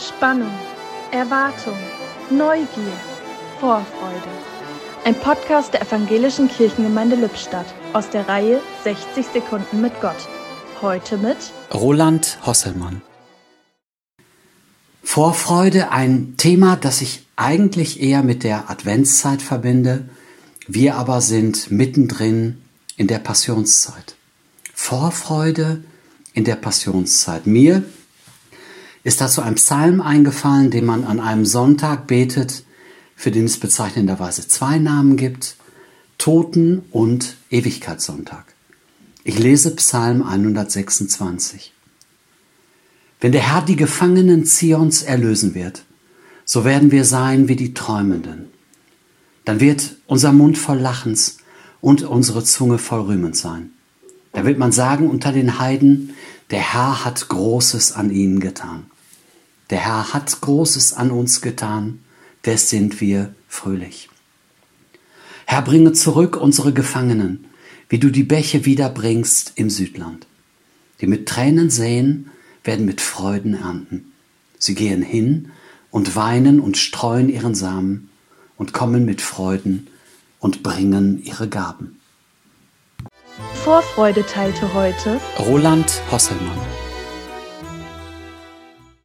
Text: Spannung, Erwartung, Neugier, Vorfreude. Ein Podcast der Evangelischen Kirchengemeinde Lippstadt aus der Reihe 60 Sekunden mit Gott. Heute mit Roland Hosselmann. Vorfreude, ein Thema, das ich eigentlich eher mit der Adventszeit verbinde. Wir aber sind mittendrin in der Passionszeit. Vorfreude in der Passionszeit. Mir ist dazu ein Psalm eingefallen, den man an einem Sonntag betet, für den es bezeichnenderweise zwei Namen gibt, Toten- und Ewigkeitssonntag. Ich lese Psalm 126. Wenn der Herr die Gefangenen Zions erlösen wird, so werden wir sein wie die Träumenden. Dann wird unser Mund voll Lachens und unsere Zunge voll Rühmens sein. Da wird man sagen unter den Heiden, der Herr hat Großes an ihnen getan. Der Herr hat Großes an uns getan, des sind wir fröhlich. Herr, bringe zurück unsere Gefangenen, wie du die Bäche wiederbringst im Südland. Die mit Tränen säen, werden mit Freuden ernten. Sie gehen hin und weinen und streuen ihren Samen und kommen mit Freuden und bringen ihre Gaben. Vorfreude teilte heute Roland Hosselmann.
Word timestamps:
Spannung, 0.00 0.50
Erwartung, 1.10 1.76
Neugier, 2.30 2.96
Vorfreude. 3.58 4.30
Ein 5.04 5.14
Podcast 5.14 5.74
der 5.74 5.82
Evangelischen 5.82 6.48
Kirchengemeinde 6.48 7.16
Lippstadt 7.16 7.66
aus 7.92 8.08
der 8.08 8.26
Reihe 8.26 8.62
60 8.82 9.26
Sekunden 9.26 9.82
mit 9.82 9.92
Gott. 10.00 10.16
Heute 10.80 11.18
mit 11.18 11.36
Roland 11.74 12.38
Hosselmann. 12.46 13.02
Vorfreude, 15.02 15.90
ein 15.90 16.34
Thema, 16.38 16.76
das 16.76 17.02
ich 17.02 17.26
eigentlich 17.36 18.00
eher 18.00 18.22
mit 18.22 18.42
der 18.42 18.70
Adventszeit 18.70 19.42
verbinde. 19.42 20.08
Wir 20.66 20.94
aber 20.94 21.20
sind 21.20 21.70
mittendrin 21.70 22.62
in 22.96 23.06
der 23.06 23.18
Passionszeit. 23.18 24.14
Vorfreude 24.72 25.84
in 26.32 26.44
der 26.44 26.56
Passionszeit. 26.56 27.46
Mir 27.46 27.84
ist 29.02 29.20
dazu 29.20 29.42
ein 29.42 29.54
Psalm 29.54 30.00
eingefallen, 30.00 30.70
den 30.70 30.84
man 30.84 31.04
an 31.04 31.20
einem 31.20 31.46
Sonntag 31.46 32.06
betet, 32.06 32.64
für 33.16 33.30
den 33.30 33.44
es 33.44 33.58
bezeichnenderweise 33.58 34.46
zwei 34.48 34.78
Namen 34.78 35.16
gibt, 35.16 35.56
Toten- 36.18 36.82
und 36.90 37.36
Ewigkeitssonntag. 37.50 38.44
Ich 39.24 39.38
lese 39.38 39.74
Psalm 39.76 40.22
126. 40.22 41.72
Wenn 43.20 43.32
der 43.32 43.52
Herr 43.52 43.62
die 43.62 43.76
Gefangenen 43.76 44.44
Zions 44.44 45.02
erlösen 45.02 45.54
wird, 45.54 45.84
so 46.44 46.64
werden 46.64 46.90
wir 46.90 47.04
sein 47.04 47.48
wie 47.48 47.56
die 47.56 47.74
Träumenden. 47.74 48.46
Dann 49.44 49.60
wird 49.60 49.96
unser 50.06 50.32
Mund 50.32 50.58
voll 50.58 50.78
Lachens 50.78 51.38
und 51.80 52.02
unsere 52.02 52.44
Zunge 52.44 52.78
voll 52.78 53.02
Rühmens 53.02 53.40
sein. 53.40 53.70
Da 54.32 54.44
wird 54.44 54.58
man 54.58 54.72
sagen 54.72 55.08
unter 55.08 55.32
den 55.32 55.58
Heiden, 55.58 56.14
der 56.50 56.60
Herr 56.60 57.04
hat 57.04 57.28
Großes 57.28 57.92
an 57.92 58.10
ihnen 58.10 58.40
getan. 58.40 58.89
Der 59.70 59.78
Herr 59.78 60.12
hat 60.12 60.40
Großes 60.40 60.94
an 60.94 61.10
uns 61.10 61.40
getan, 61.40 62.00
des 62.44 62.70
sind 62.70 63.00
wir 63.00 63.34
fröhlich. 63.48 64.08
Herr, 65.46 65.62
bringe 65.62 65.92
zurück 65.92 66.36
unsere 66.36 66.72
Gefangenen, 66.72 67.46
wie 67.88 67.98
du 67.98 68.10
die 68.10 68.24
Bäche 68.24 68.64
wiederbringst 68.64 69.52
im 69.54 69.70
Südland. 69.70 70.26
Die 71.00 71.06
mit 71.06 71.28
Tränen 71.28 71.70
säen, 71.70 72.30
werden 72.64 72.84
mit 72.84 73.00
Freuden 73.00 73.54
ernten. 73.54 74.12
Sie 74.58 74.74
gehen 74.74 75.02
hin 75.02 75.50
und 75.90 76.14
weinen 76.14 76.60
und 76.60 76.76
streuen 76.76 77.28
ihren 77.28 77.54
Samen 77.54 78.10
und 78.56 78.72
kommen 78.72 79.04
mit 79.04 79.22
Freuden 79.22 79.86
und 80.40 80.62
bringen 80.62 81.22
ihre 81.24 81.48
Gaben. 81.48 81.98
Vorfreude 83.54 84.26
teilte 84.26 84.74
heute 84.74 85.20
Roland 85.38 86.02
Hosselmann. 86.10 86.58